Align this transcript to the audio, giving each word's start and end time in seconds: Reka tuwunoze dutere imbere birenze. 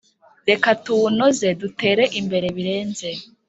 Reka 0.49 0.69
tuwunoze 0.83 1.47
dutere 1.61 2.03
imbere 2.19 2.47
birenze. 2.57 3.09